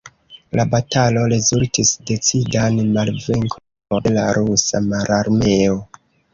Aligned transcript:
La 0.59 0.63
batalo 0.69 1.25
rezultis 1.33 1.91
decidan 2.13 2.81
malvenkon 2.97 4.03
de 4.09 4.17
la 4.19 4.27
Rusa 4.41 4.85
Mararmeo. 4.91 5.81